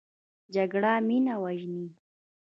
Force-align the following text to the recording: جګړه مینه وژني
جګړه 0.53 0.91
مینه 1.07 1.33
وژني 1.43 1.85